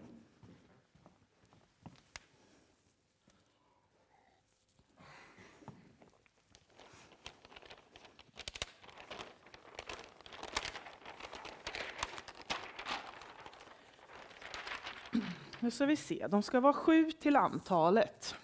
Nu 15.66 15.72
ska 15.72 15.86
vi 15.86 15.96
se, 15.96 16.28
de 16.28 16.42
ska 16.44 16.60
vara 16.60 16.74
sju 16.74 17.12
till 17.12 17.36
antalet. 17.36 18.36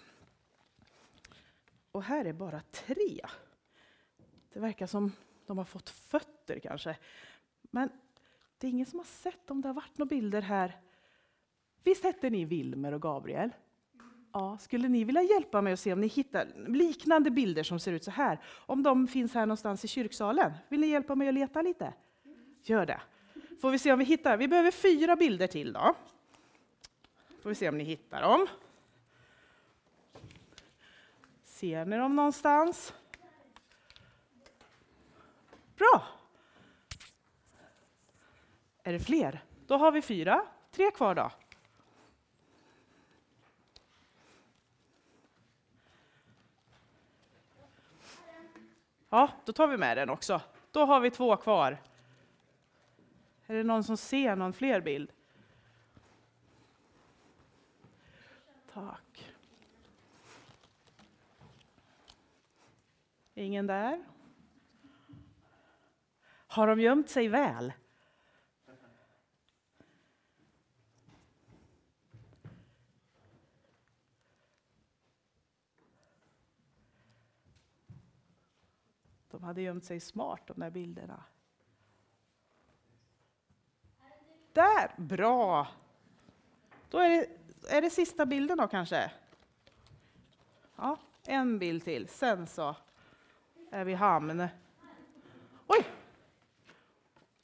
Och 1.92 2.02
här 2.02 2.24
är 2.24 2.32
bara 2.32 2.60
tre. 2.60 3.20
Det 4.52 4.60
verkar 4.60 4.86
som 4.86 5.12
de 5.46 5.58
har 5.58 5.64
fått 5.64 5.90
fötter 5.90 6.58
kanske. 6.58 6.96
Men 7.62 7.88
det 8.58 8.66
är 8.66 8.70
ingen 8.70 8.86
som 8.86 8.98
har 8.98 9.06
sett 9.06 9.50
om 9.50 9.60
det 9.60 9.68
har 9.68 9.74
varit 9.74 9.98
några 9.98 10.08
bilder 10.08 10.42
här. 10.42 10.80
Visst 11.84 12.04
hette 12.04 12.30
ni 12.30 12.44
Wilmer 12.44 12.92
och 12.92 13.02
Gabriel? 13.02 13.50
Ja, 14.32 14.58
skulle 14.58 14.88
ni 14.88 15.04
vilja 15.04 15.22
hjälpa 15.22 15.62
mig 15.62 15.72
att 15.72 15.80
se 15.80 15.92
om 15.92 16.00
ni 16.00 16.06
hittar 16.06 16.46
liknande 16.68 17.30
bilder 17.30 17.62
som 17.62 17.78
ser 17.78 17.92
ut 17.92 18.04
så 18.04 18.10
här? 18.10 18.40
Om 18.46 18.82
de 18.82 19.06
finns 19.06 19.34
här 19.34 19.46
någonstans 19.46 19.84
i 19.84 19.88
kyrksalen? 19.88 20.52
Vill 20.68 20.80
ni 20.80 20.86
hjälpa 20.86 21.14
mig 21.14 21.28
att 21.28 21.34
leta 21.34 21.62
lite? 21.62 21.94
Gör 22.62 22.86
det. 22.86 23.00
Får 23.60 23.70
vi 23.70 23.78
se 23.78 23.92
om 23.92 23.98
vi 23.98 24.04
hittar. 24.04 24.36
Vi 24.36 24.48
behöver 24.48 24.70
fyra 24.70 25.16
bilder 25.16 25.46
till 25.46 25.72
då. 25.72 25.94
Får 27.42 27.48
vi 27.48 27.54
se 27.54 27.68
om 27.68 27.78
ni 27.78 27.84
hittar 27.84 28.22
dem. 28.22 28.46
Ser 31.42 31.84
ni 31.84 31.96
dem 31.96 32.16
någonstans? 32.16 32.94
Bra! 35.76 36.02
Är 38.82 38.92
det 38.92 39.00
fler? 39.00 39.44
Då 39.66 39.76
har 39.76 39.92
vi 39.92 40.02
fyra. 40.02 40.46
Tre 40.70 40.90
kvar 40.90 41.14
då. 41.14 41.30
Ja, 49.08 49.30
då 49.44 49.52
tar 49.52 49.66
vi 49.66 49.76
med 49.76 49.96
den 49.96 50.10
också. 50.10 50.40
Då 50.70 50.84
har 50.84 51.00
vi 51.00 51.10
två 51.10 51.36
kvar. 51.36 51.82
Är 53.46 53.54
det 53.54 53.62
någon 53.62 53.84
som 53.84 53.96
ser 53.96 54.36
någon 54.36 54.52
fler 54.52 54.80
bild? 54.80 55.12
Tack. 58.74 59.34
Ingen 63.34 63.66
där? 63.66 64.04
Har 66.46 66.66
de 66.66 66.80
gömt 66.80 67.10
sig 67.10 67.28
väl? 67.28 67.72
De 79.30 79.42
hade 79.42 79.62
gömt 79.62 79.84
sig 79.84 80.00
smart, 80.00 80.46
de 80.46 80.60
där 80.60 80.70
bilderna. 80.70 81.24
Där! 84.52 84.94
Bra! 84.96 85.68
Då 86.90 86.98
är 86.98 87.08
det, 87.08 87.41
är 87.68 87.82
det 87.82 87.90
sista 87.90 88.26
bilden 88.26 88.58
då 88.58 88.68
kanske? 88.68 89.10
Ja, 90.76 90.98
en 91.26 91.58
bild 91.58 91.84
till. 91.84 92.08
Sen 92.08 92.46
så 92.46 92.76
är 93.70 93.84
vi 93.84 93.94
hamn. 93.94 94.48
Oj! 95.66 95.84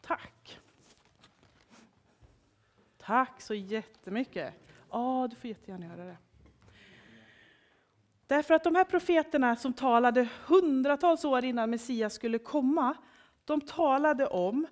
Tack! 0.00 0.60
Tack 2.98 3.40
så 3.40 3.54
jättemycket. 3.54 4.54
Ja, 4.90 5.28
du 5.30 5.36
får 5.36 5.48
jättegärna 5.48 5.86
göra 5.86 6.04
det. 6.04 6.16
Därför 8.26 8.54
att 8.54 8.64
de 8.64 8.74
här 8.74 8.84
profeterna 8.84 9.56
som 9.56 9.72
talade 9.72 10.28
hundratals 10.46 11.24
år 11.24 11.44
innan 11.44 11.70
Messias 11.70 12.14
skulle 12.14 12.38
komma, 12.38 12.94
de 13.44 13.60
talade 13.60 14.26
om, 14.26 14.66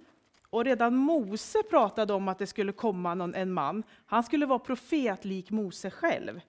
och 0.56 0.64
redan 0.64 0.96
Mose 0.96 1.62
pratade 1.62 2.12
om 2.12 2.28
att 2.28 2.38
det 2.38 2.46
skulle 2.46 2.72
komma 2.72 3.14
någon, 3.14 3.34
en 3.34 3.52
man. 3.52 3.82
Han 4.06 4.22
skulle 4.22 4.46
vara 4.46 4.58
profet 4.58 5.24
lik 5.24 5.50
Mose 5.50 5.90
själv. 5.90 6.40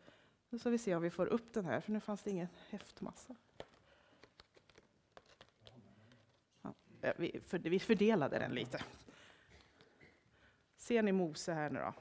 Nu 0.49 0.59
ska 0.59 0.69
vi 0.69 0.77
se 0.77 0.95
om 0.95 1.01
vi 1.01 1.09
får 1.09 1.25
upp 1.25 1.53
den 1.53 1.65
här, 1.65 1.81
för 1.81 1.91
nu 1.91 1.99
fanns 1.99 2.23
det 2.23 2.31
ingen 2.31 2.47
häftmassa. 2.69 3.35
Ja, 7.01 7.13
vi, 7.17 7.39
för, 7.47 7.59
vi 7.59 7.79
fördelade 7.79 8.39
den 8.39 8.51
lite. 8.51 8.83
Ser 10.77 11.01
ni 11.01 11.11
Mose 11.11 11.53
här 11.53 11.69
nu 11.69 11.79
då? 11.79 11.93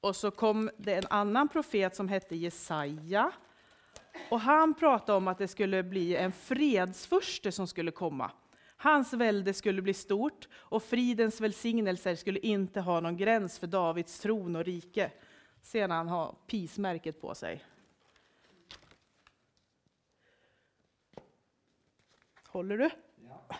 Och 0.00 0.16
så 0.16 0.30
kom 0.30 0.70
det 0.76 0.94
en 0.94 1.06
annan 1.10 1.48
profet 1.48 1.96
som 1.96 2.08
hette 2.08 2.36
Jesaja. 2.36 3.32
Och 4.30 4.40
han 4.40 4.74
pratade 4.74 5.16
om 5.16 5.28
att 5.28 5.38
det 5.38 5.48
skulle 5.48 5.82
bli 5.82 6.16
en 6.16 6.32
fredsfurste 6.32 7.52
som 7.52 7.66
skulle 7.66 7.90
komma. 7.90 8.30
Hans 8.76 9.12
välde 9.12 9.54
skulle 9.54 9.82
bli 9.82 9.94
stort 9.94 10.48
och 10.54 10.82
fridens 10.82 11.40
välsignelser 11.40 12.14
skulle 12.14 12.38
inte 12.38 12.80
ha 12.80 13.00
någon 13.00 13.16
gräns 13.16 13.58
för 13.58 13.66
Davids 13.66 14.20
tron 14.20 14.56
och 14.56 14.64
rike. 14.64 15.10
Ser 15.62 15.88
han 15.88 16.08
har 16.08 16.34
pismärket 16.46 17.20
på 17.20 17.34
sig. 17.34 17.64
Håller 22.46 22.78
du? 22.78 22.90
Ja. 23.28 23.56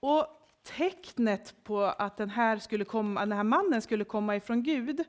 Och 0.00 0.26
tecknet 0.62 1.64
på 1.64 1.82
att 1.82 2.16
den 2.16 2.30
här, 2.30 2.58
skulle 2.58 2.84
komma, 2.84 3.20
den 3.20 3.32
här 3.32 3.44
mannen 3.44 3.82
skulle 3.82 4.04
komma 4.04 4.36
ifrån 4.36 4.62
Gud, 4.62 5.04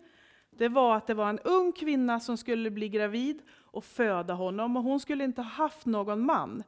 det 0.57 0.69
var 0.69 0.95
att 0.95 1.07
det 1.07 1.13
var 1.13 1.29
en 1.29 1.39
ung 1.39 1.71
kvinna 1.71 2.19
som 2.19 2.37
skulle 2.37 2.71
bli 2.71 2.89
gravid 2.89 3.41
och 3.49 3.85
föda 3.85 4.33
honom, 4.33 4.77
och 4.77 4.83
hon 4.83 4.99
skulle 4.99 5.23
inte 5.23 5.41
ha 5.41 5.49
haft 5.49 5.85
någon 5.85 6.25
man. 6.25 6.63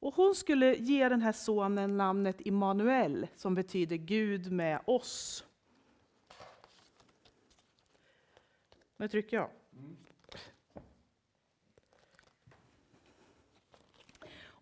Och 0.00 0.14
hon 0.14 0.34
skulle 0.34 0.74
ge 0.74 1.08
den 1.08 1.22
här 1.22 1.32
sonen 1.32 1.96
namnet 1.96 2.36
Immanuel, 2.38 3.26
som 3.36 3.54
betyder 3.54 3.96
Gud 3.96 4.52
med 4.52 4.80
oss. 4.84 5.44
Nu 8.96 9.08
trycker 9.08 9.36
jag. 9.36 9.50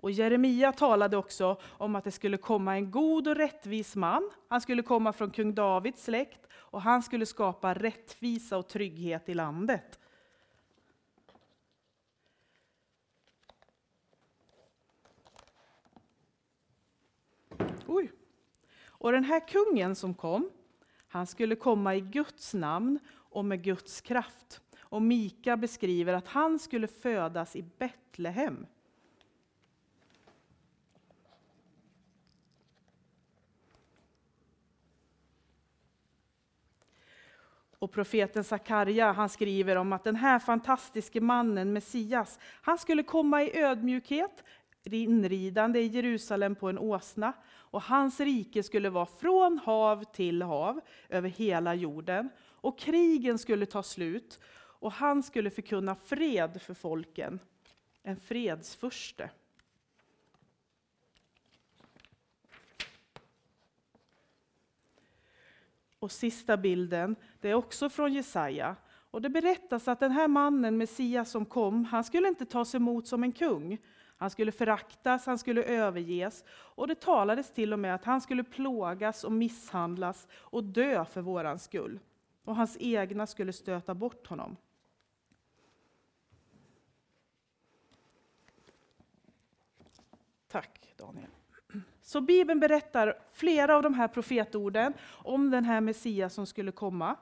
Och 0.04 0.10
Jeremia 0.10 0.72
talade 0.72 1.16
också 1.16 1.60
om 1.64 1.96
att 1.96 2.04
det 2.04 2.10
skulle 2.10 2.36
komma 2.36 2.74
en 2.74 2.90
god 2.90 3.28
och 3.28 3.36
rättvis 3.36 3.96
man. 3.96 4.30
Han 4.48 4.60
skulle 4.60 4.82
komma 4.82 5.12
från 5.12 5.30
kung 5.30 5.54
Davids 5.54 6.04
släkt 6.04 6.48
och 6.74 6.82
han 6.82 7.02
skulle 7.02 7.26
skapa 7.26 7.74
rättvisa 7.74 8.58
och 8.58 8.68
trygghet 8.68 9.28
i 9.28 9.34
landet. 9.34 9.98
Oj. 17.86 18.12
Och 18.86 19.12
den 19.12 19.24
här 19.24 19.48
kungen 19.48 19.96
som 19.96 20.14
kom, 20.14 20.50
han 21.08 21.26
skulle 21.26 21.56
komma 21.56 21.94
i 21.94 22.00
Guds 22.00 22.54
namn 22.54 22.98
och 23.10 23.44
med 23.44 23.62
Guds 23.62 24.00
kraft. 24.00 24.60
Och 24.78 25.02
Mika 25.02 25.56
beskriver 25.56 26.14
att 26.14 26.28
han 26.28 26.58
skulle 26.58 26.86
födas 26.86 27.56
i 27.56 27.62
Betlehem. 27.62 28.66
Och 37.84 37.92
profeten 37.92 38.44
Sakarja 38.44 39.12
han 39.12 39.28
skriver 39.28 39.76
om 39.76 39.92
att 39.92 40.04
den 40.04 40.16
här 40.16 40.38
fantastiske 40.38 41.20
mannen, 41.20 41.72
Messias, 41.72 42.38
han 42.42 42.78
skulle 42.78 43.02
komma 43.02 43.42
i 43.42 43.58
ödmjukhet, 43.58 44.44
inridande 44.84 45.80
i 45.80 45.86
Jerusalem 45.86 46.54
på 46.54 46.68
en 46.68 46.78
åsna. 46.78 47.32
Och 47.52 47.82
hans 47.82 48.20
rike 48.20 48.62
skulle 48.62 48.90
vara 48.90 49.06
från 49.06 49.58
hav 49.58 50.04
till 50.04 50.42
hav, 50.42 50.80
över 51.08 51.28
hela 51.28 51.74
jorden. 51.74 52.28
Och 52.40 52.78
krigen 52.78 53.38
skulle 53.38 53.66
ta 53.66 53.82
slut, 53.82 54.40
och 54.56 54.92
han 54.92 55.22
skulle 55.22 55.50
förkunna 55.50 55.94
fred 55.94 56.62
för 56.62 56.74
folken. 56.74 57.40
En 58.02 58.20
fredsfurste. 58.20 59.30
Och 65.98 66.12
sista 66.12 66.56
bilden, 66.56 67.16
det 67.44 67.50
är 67.50 67.54
också 67.54 67.88
från 67.88 68.12
Jesaja. 68.12 68.76
Och 69.10 69.22
det 69.22 69.28
berättas 69.28 69.88
att 69.88 70.00
den 70.00 70.12
här 70.12 70.28
mannen, 70.28 70.76
Messias 70.76 71.30
som 71.30 71.44
kom, 71.46 71.84
han 71.84 72.04
skulle 72.04 72.28
inte 72.28 72.46
tas 72.46 72.74
emot 72.74 73.06
som 73.06 73.22
en 73.22 73.32
kung. 73.32 73.78
Han 74.16 74.30
skulle 74.30 74.52
föraktas, 74.52 75.26
han 75.26 75.38
skulle 75.38 75.62
överges. 75.62 76.44
Och 76.48 76.88
det 76.88 76.94
talades 76.94 77.50
till 77.50 77.72
och 77.72 77.78
med 77.78 77.94
att 77.94 78.04
han 78.04 78.20
skulle 78.20 78.44
plågas 78.44 79.24
och 79.24 79.32
misshandlas 79.32 80.28
och 80.32 80.64
dö 80.64 81.04
för 81.04 81.20
våran 81.20 81.58
skull. 81.58 82.00
Och 82.44 82.56
hans 82.56 82.76
egna 82.80 83.26
skulle 83.26 83.52
stöta 83.52 83.94
bort 83.94 84.26
honom. 84.26 84.56
Tack 90.48 90.94
Daniel. 90.96 91.30
Så 92.02 92.20
Bibeln 92.20 92.60
berättar 92.60 93.18
flera 93.32 93.76
av 93.76 93.82
de 93.82 93.94
här 93.94 94.08
profetorden 94.08 94.92
om 95.10 95.50
den 95.50 95.64
här 95.64 95.80
Messias 95.80 96.34
som 96.34 96.46
skulle 96.46 96.72
komma. 96.72 97.16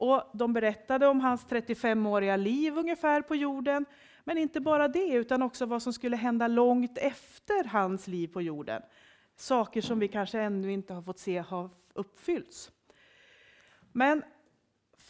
Och 0.00 0.22
de 0.32 0.52
berättade 0.52 1.06
om 1.06 1.20
hans 1.20 1.46
35-åriga 1.46 2.36
liv 2.36 2.78
ungefär 2.78 3.22
på 3.22 3.36
jorden. 3.36 3.86
Men 4.24 4.38
inte 4.38 4.60
bara 4.60 4.88
det, 4.88 5.08
utan 5.08 5.42
också 5.42 5.66
vad 5.66 5.82
som 5.82 5.92
skulle 5.92 6.16
hända 6.16 6.48
långt 6.48 6.98
efter 6.98 7.64
hans 7.64 8.06
liv 8.06 8.28
på 8.28 8.42
jorden. 8.42 8.82
Saker 9.36 9.80
som 9.80 9.98
vi 9.98 10.08
kanske 10.08 10.40
ännu 10.40 10.72
inte 10.72 10.94
har 10.94 11.02
fått 11.02 11.18
se 11.18 11.38
har 11.38 11.70
uppfyllts. 11.94 12.70
Men 13.92 14.22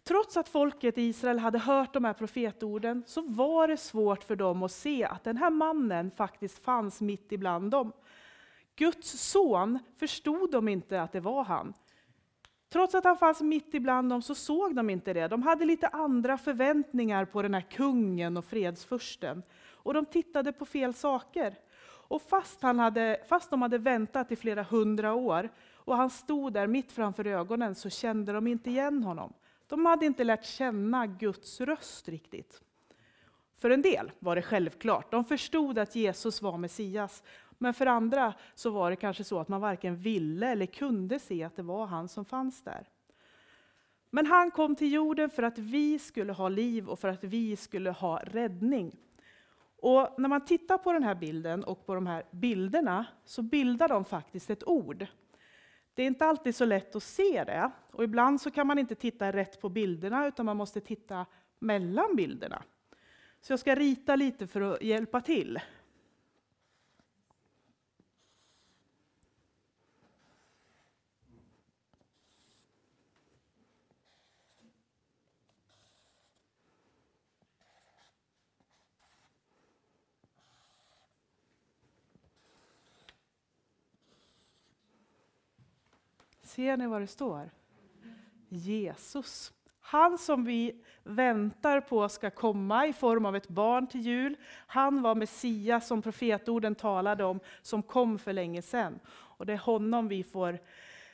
trots 0.05 0.37
att 0.37 0.49
folket 0.49 0.99
i 0.99 1.03
Israel 1.03 1.39
hade 1.39 1.59
hört 1.59 1.93
de 1.93 2.05
här 2.05 2.13
profetorden 2.13 3.03
så 3.07 3.23
var 3.23 3.69
det 3.69 3.77
svårt 3.77 4.25
för 4.25 4.37
dem 4.37 4.63
att 4.63 4.73
se 4.73 5.05
att 5.05 5.25
den 5.25 5.37
här 5.37 5.51
mannen 5.51 6.11
faktiskt 6.11 6.65
fanns 6.65 7.01
mitt 7.01 7.33
ibland 7.33 7.71
dem. 7.71 7.93
Guds 8.77 9.31
son 9.31 9.79
förstod 9.97 10.51
de 10.51 10.69
inte 10.69 11.03
att 11.03 11.13
det 11.13 11.21
var 11.21 11.45
han. 11.45 11.75
Trots 12.77 12.95
att 12.95 13.05
han 13.05 13.17
fanns 13.19 13.41
mitt 13.41 13.75
ibland 13.75 14.11
dem 14.11 14.23
så 14.23 14.35
såg 14.35 14.75
de 14.75 14.91
inte 14.91 15.13
det. 15.13 15.29
De 15.29 15.43
hade 15.43 15.65
lite 15.65 15.89
andra 15.89 16.39
förväntningar 16.39 17.25
på 17.25 17.43
den 17.43 17.55
här 17.55 17.61
kungen 17.61 18.37
och 18.37 18.45
fredsfursten. 18.45 19.43
Och 19.71 19.95
de 19.95 20.07
tittade 20.07 20.53
på 20.53 20.65
fel 20.65 20.95
saker. 20.95 21.55
Och 22.09 22.23
fast, 22.23 22.63
han 22.63 22.79
hade, 22.79 23.21
fast 23.29 23.51
de 23.51 23.63
hade 23.63 23.79
väntat 23.79 24.33
i 24.33 24.37
flera 24.37 24.63
hundra 24.63 25.15
år 25.15 25.51
och 25.75 25.97
han 25.97 26.11
stod 26.11 26.53
där 26.53 26.67
mitt 26.67 26.93
framför 26.93 27.27
ögonen 27.27 27.75
så 27.75 27.91
kände 27.91 28.33
de 28.33 28.47
inte 28.47 28.71
igen 28.71 29.03
honom. 29.03 29.33
De 29.67 29.87
hade 29.87 30.07
inte 30.07 30.25
lärt 30.25 30.45
känna 30.45 31.07
Guds 31.07 31.61
röst 31.61 32.09
riktigt. 32.09 32.61
För 33.59 33.71
en 33.71 33.83
del 33.83 34.13
var 34.19 34.37
det 34.37 34.43
självklart. 34.43 35.11
De 35.11 35.25
förstod 35.25 35.79
att 35.79 35.97
Jesus 35.97 36.43
var 36.43 36.59
Messias. 36.59 37.23
Men 37.59 37.75
för 37.75 37.87
andra 37.87 38.35
så 38.55 38.71
var 38.71 38.91
det 38.91 38.97
kanske 38.97 39.25
så 39.25 39.39
att 39.39 39.49
man 39.49 39.61
varken 39.61 39.97
ville 39.97 40.49
eller 40.49 40.67
kunde 40.67 41.19
se 41.19 41.45
att 41.45 41.57
det 41.57 41.63
var 41.63 41.87
han 41.87 42.09
som 42.09 42.25
fanns 42.25 42.63
där. 42.63 42.89
Men 44.11 44.27
han 44.27 44.51
kom 44.51 44.77
till 44.77 44.93
jorden 44.93 45.31
för 45.31 45.43
att 45.43 45.59
vi 45.59 45.99
skulle 45.99 46.33
ha 46.33 46.49
liv 46.49 46.89
och 46.89 46.99
för 46.99 47.09
att 47.09 47.25
vi 47.25 47.57
skulle 47.57 47.91
ha 47.91 48.19
räddning. 48.19 48.97
Och 49.77 50.15
när 50.19 50.29
man 50.29 50.45
tittar 50.45 50.79
på 50.79 50.93
den 50.93 51.03
här 51.03 51.15
bilden 51.15 51.65
och 51.65 51.87
på 51.87 51.95
de 51.95 52.07
här 52.07 52.25
bilderna 52.31 53.07
så 53.25 53.43
bildar 53.43 53.89
de 53.89 54.05
faktiskt 54.05 54.51
ett 54.51 54.69
ord. 54.69 55.07
Det 55.95 56.03
är 56.03 56.07
inte 56.07 56.27
alltid 56.27 56.55
så 56.55 56.65
lätt 56.65 56.97
att 56.97 57.03
se 57.03 57.45
det 57.45 57.71
och 57.91 58.05
ibland 58.05 58.41
så 58.41 58.51
kan 58.51 58.67
man 58.67 58.79
inte 58.79 58.95
titta 58.95 59.33
rätt 59.33 59.61
på 59.61 59.69
bilderna 59.69 60.27
utan 60.27 60.47
man 60.47 60.57
måste 60.57 60.81
titta 60.81 61.27
mellan 61.59 62.17
bilderna. 62.17 62.63
Så 63.41 63.53
jag 63.53 63.61
ska 63.61 63.75
rita 63.75 64.17
lite 64.17 64.47
för 64.47 64.61
att 64.61 64.83
hjälpa 64.83 65.21
till. 65.21 65.61
Ser 86.57 86.77
ni 86.77 86.87
vad 86.87 87.01
det 87.01 87.07
står? 87.07 87.51
Jesus. 88.49 89.53
Han 89.81 90.19
som 90.19 90.45
vi 90.45 90.85
väntar 91.03 91.81
på 91.81 92.09
ska 92.09 92.31
komma 92.31 92.87
i 92.87 92.93
form 92.93 93.27
av 93.27 93.37
ett 93.37 93.49
barn 93.49 93.87
till 93.87 94.01
jul. 94.01 94.37
Han 94.67 95.03
var 95.03 95.15
Messias 95.15 95.87
som 95.87 96.03
profetorden 96.03 96.75
talade 96.75 97.25
om, 97.25 97.41
som 97.63 97.83
kom 97.83 98.19
för 98.19 98.33
länge 98.33 98.63
sedan. 98.63 98.99
Och 99.09 99.47
det 99.47 99.53
är 99.53 99.59
honom 99.59 100.09
vi 100.09 100.25
får 100.25 100.59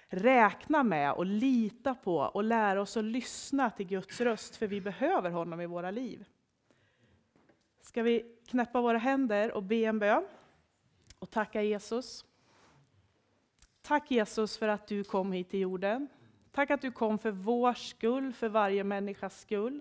räkna 0.09 0.83
med 0.83 1.13
och 1.13 1.27
lita 1.27 1.95
på 1.95 2.17
och 2.17 2.45
lära 2.45 2.81
oss 2.81 2.97
att 2.97 3.05
lyssna 3.05 3.71
till 3.71 3.87
Guds 3.87 4.21
röst, 4.21 4.57
för 4.57 4.67
vi 4.67 4.81
behöver 4.81 5.31
honom 5.31 5.61
i 5.61 5.67
våra 5.67 5.91
liv. 5.91 6.25
Ska 7.81 8.03
vi 8.03 8.37
knäppa 8.49 8.81
våra 8.81 8.99
händer 8.99 9.53
och 9.53 9.63
be 9.63 9.77
en 9.85 9.99
bön 9.99 10.27
och 11.19 11.31
tacka 11.31 11.63
Jesus. 11.63 12.25
Tack 13.83 14.11
Jesus 14.11 14.59
för 14.59 14.69
att 14.69 14.87
du 14.87 15.05
kom 15.05 15.33
hit 15.33 15.51
till 15.51 15.61
jorden. 15.61 16.09
Tack 16.53 16.71
att 16.71 16.81
du 16.81 16.91
kom 16.91 17.19
för 17.19 17.31
vår 17.31 17.75
skull, 17.75 18.33
för 18.33 18.49
varje 18.49 18.85
människas 18.85 19.41
skull. 19.41 19.81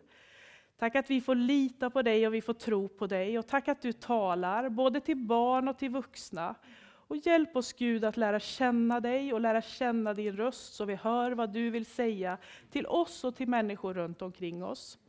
Tack 0.77 0.95
att 0.95 1.09
vi 1.09 1.21
får 1.21 1.35
lita 1.35 1.89
på 1.89 2.01
dig 2.01 2.27
och 2.27 2.33
vi 2.33 2.41
får 2.41 2.53
tro 2.53 2.87
på 2.87 3.07
dig. 3.07 3.39
Och 3.39 3.47
tack 3.47 3.67
att 3.67 3.81
du 3.81 3.93
talar, 3.93 4.69
både 4.69 5.01
till 5.01 5.17
barn 5.17 5.67
och 5.67 5.77
till 5.77 5.89
vuxna. 5.89 6.55
Och 6.83 7.17
hjälp 7.17 7.55
oss 7.55 7.73
Gud 7.73 8.05
att 8.05 8.17
lära 8.17 8.39
känna 8.39 8.99
dig 8.99 9.33
och 9.33 9.41
lära 9.41 9.61
känna 9.61 10.13
din 10.13 10.37
röst 10.37 10.73
så 10.73 10.85
vi 10.85 10.95
hör 10.95 11.31
vad 11.31 11.53
du 11.53 11.69
vill 11.69 11.85
säga 11.85 12.37
till 12.69 12.87
oss 12.87 13.23
och 13.23 13.35
till 13.35 13.47
människor 13.47 13.93
runt 13.93 14.21
omkring 14.21 14.63
oss. 14.63 14.99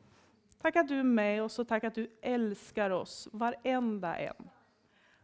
Tack 0.63 0.77
att 0.77 0.89
du 0.89 0.99
är 0.99 1.03
med 1.03 1.43
oss 1.43 1.59
och 1.59 1.69
tack 1.69 1.85
att 1.85 1.95
du 1.95 2.11
älskar 2.23 2.91
oss, 2.91 3.29
varenda 3.33 4.17
en. 4.17 4.49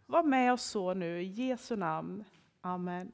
Var 0.07 0.23
med 0.23 0.53
oss 0.53 0.63
så 0.63 0.95
nu, 0.95 1.23
i 1.23 1.25
Jesu 1.25 1.77
namn. 1.77 2.25
Amen. 2.61 3.13